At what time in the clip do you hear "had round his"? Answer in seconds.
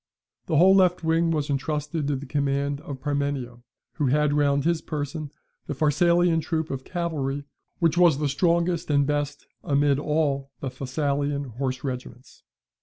4.07-4.81